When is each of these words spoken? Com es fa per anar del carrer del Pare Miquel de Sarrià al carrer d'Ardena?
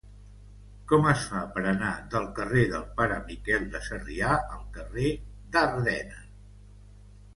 Com 0.91 1.03
es 1.09 1.25
fa 1.33 1.41
per 1.57 1.63
anar 1.71 1.91
del 2.15 2.25
carrer 2.39 2.63
del 2.73 2.87
Pare 3.01 3.19
Miquel 3.27 3.69
de 3.75 3.83
Sarrià 3.91 4.33
al 4.57 4.67
carrer 4.79 5.13
d'Ardena? 5.57 6.23